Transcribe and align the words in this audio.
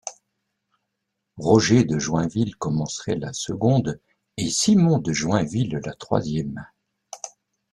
Roger 1.37 1.83
de 1.83 1.99
Joinville 1.99 2.55
commencerait 2.55 3.17
la 3.19 3.33
seconde, 3.33 4.01
et 4.35 4.49
Simon 4.49 4.97
de 4.97 5.13
Joinville, 5.13 5.79
la 5.85 5.93
troisième. 5.93 6.65